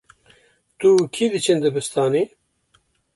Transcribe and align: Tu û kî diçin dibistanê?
Tu 0.79 0.87
û 1.01 1.03
kî 1.15 1.25
diçin 1.33 1.57
dibistanê? 1.63 2.23